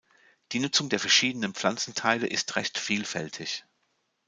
[0.51, 3.65] Die Nutzung der verschiedenen Pflanzenteile ist recht vielfältig.